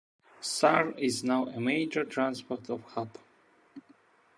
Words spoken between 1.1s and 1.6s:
now a